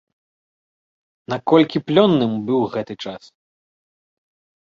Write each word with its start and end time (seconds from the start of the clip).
Наколькі 1.33 1.77
плённым 1.89 2.33
быў 2.47 2.61
гэты 2.77 2.93
час? 3.05 3.23